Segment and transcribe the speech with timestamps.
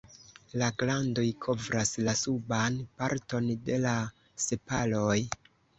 [0.61, 3.97] La glandoj kovras la suban parton de la
[4.49, 5.19] sepaloj.